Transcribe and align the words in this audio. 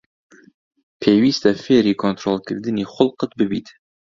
پێویستە 1.01 1.51
فێری 1.63 1.93
کۆنتڕۆڵکردنی 2.01 2.89
خوڵقت 2.93 3.31
ببیت. 3.39 3.67